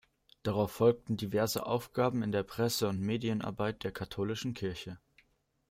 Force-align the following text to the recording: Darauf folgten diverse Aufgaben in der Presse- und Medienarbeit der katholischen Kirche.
Darauf 0.41 0.71
folgten 0.71 1.15
diverse 1.15 1.63
Aufgaben 1.67 2.23
in 2.23 2.31
der 2.31 2.41
Presse- 2.41 2.87
und 2.89 3.01
Medienarbeit 3.01 3.83
der 3.83 3.91
katholischen 3.91 4.55
Kirche. 4.55 4.97